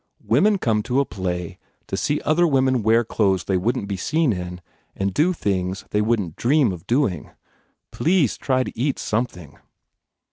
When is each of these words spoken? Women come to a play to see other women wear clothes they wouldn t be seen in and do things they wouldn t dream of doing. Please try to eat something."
Women 0.25 0.57
come 0.57 0.81
to 0.81 0.99
a 0.99 1.05
play 1.05 1.59
to 1.85 1.95
see 1.95 2.19
other 2.21 2.47
women 2.49 2.81
wear 2.81 3.03
clothes 3.03 3.43
they 3.43 3.55
wouldn 3.55 3.83
t 3.83 3.85
be 3.85 3.97
seen 3.97 4.33
in 4.33 4.59
and 4.95 5.13
do 5.13 5.31
things 5.31 5.85
they 5.91 6.01
wouldn 6.01 6.29
t 6.29 6.33
dream 6.37 6.71
of 6.71 6.87
doing. 6.87 7.29
Please 7.91 8.35
try 8.35 8.63
to 8.63 8.75
eat 8.75 8.97
something." 8.97 9.59